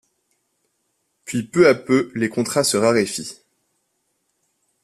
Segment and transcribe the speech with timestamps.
[1.25, 3.37] Puis peu à peu les contrats se raréfient.